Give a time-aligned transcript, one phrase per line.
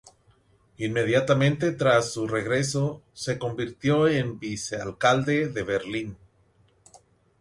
[0.79, 6.17] Inmediatamente tras su regreso se convirtió en vicealcalde de Berlín.